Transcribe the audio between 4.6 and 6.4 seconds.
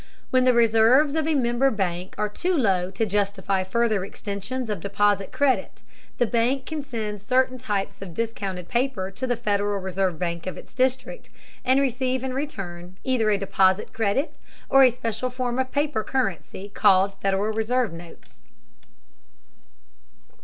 of deposit credit, the